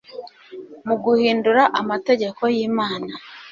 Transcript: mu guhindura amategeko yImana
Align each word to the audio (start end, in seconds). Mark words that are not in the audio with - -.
mu 0.87 0.95
guhindura 1.03 1.63
amategeko 1.81 2.41
yImana 2.55 3.11